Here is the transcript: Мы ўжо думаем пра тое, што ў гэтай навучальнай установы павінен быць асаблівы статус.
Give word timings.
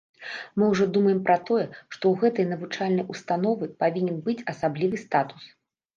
Мы 0.59 0.67
ўжо 0.69 0.87
думаем 0.95 1.19
пра 1.27 1.35
тое, 1.49 1.65
што 1.75 1.99
ў 1.99 2.23
гэтай 2.23 2.45
навучальнай 2.53 3.05
установы 3.15 3.69
павінен 3.85 4.17
быць 4.29 4.43
асаблівы 4.55 4.97
статус. 5.07 5.43